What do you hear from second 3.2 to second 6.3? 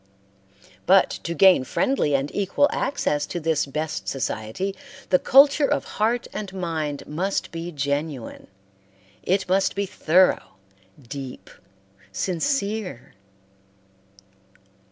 to this best society, the culture of heart